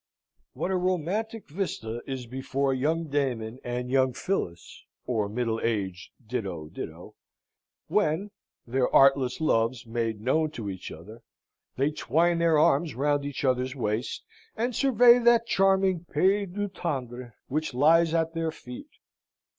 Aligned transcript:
What 0.53 0.71
a 0.71 0.77
romantic 0.77 1.47
vista 1.47 2.01
is 2.07 2.25
before 2.25 2.73
young 2.73 3.03
Damon 3.07 3.59
and 3.63 3.91
young 3.91 4.13
Phillis 4.13 4.83
(or 5.05 5.29
middle 5.29 5.61
aged 5.63 6.09
ditto 6.25 6.69
ditto) 6.69 7.13
when, 7.85 8.31
their 8.65 8.89
artless 8.95 9.39
loves 9.39 9.85
made 9.85 10.19
known 10.19 10.49
to 10.53 10.71
each 10.71 10.91
other, 10.91 11.21
they 11.75 11.91
twine 11.91 12.39
their 12.39 12.57
arms 12.57 12.95
round 12.95 13.25
each 13.25 13.45
other's 13.45 13.75
waists 13.75 14.23
and 14.57 14.75
survey 14.75 15.19
that 15.19 15.45
charming 15.45 16.05
pays 16.05 16.49
du 16.49 16.67
tendre 16.67 17.33
which 17.47 17.75
lies 17.75 18.11
at 18.15 18.33
their 18.33 18.49
feet! 18.51 18.89